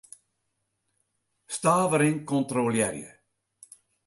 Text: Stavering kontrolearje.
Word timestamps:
Stavering 1.57 2.19
kontrolearje. 2.33 3.09